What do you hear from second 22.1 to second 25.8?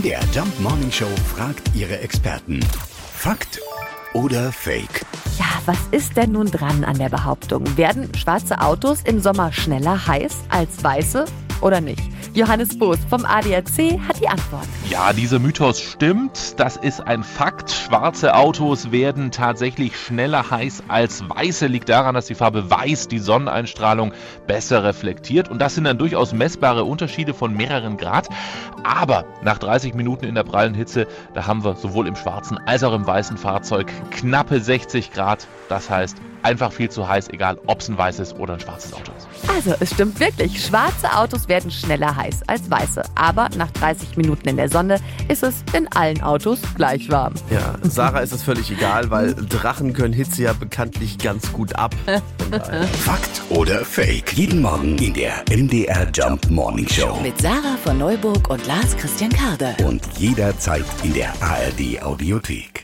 dass die Farbe weiß die Sonneneinstrahlung besser reflektiert. Und das